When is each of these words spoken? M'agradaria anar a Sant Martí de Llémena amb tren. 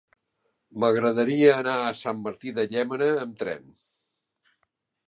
M'agradaria 0.83 1.51
anar 1.57 1.75
a 1.83 1.93
Sant 2.01 2.25
Martí 2.29 2.55
de 2.57 2.67
Llémena 2.73 3.13
amb 3.27 3.39
tren. 3.45 3.71